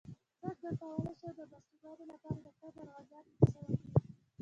[0.41, 4.01] څنګه کولی شم د ماشومانو لپاره د قبر عذاب کیسه وکړم